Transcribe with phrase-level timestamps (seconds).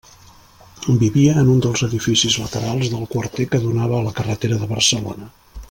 [1.01, 5.33] Vivia en un dels edificis laterals del quarter que donava a la carretera de Barcelona.